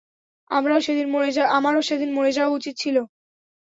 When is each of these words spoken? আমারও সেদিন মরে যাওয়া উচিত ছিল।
আমারও 0.51 0.79
সেদিন 1.87 2.09
মরে 2.15 2.31
যাওয়া 2.31 2.55
উচিত 2.57 2.73
ছিল। 2.77 2.95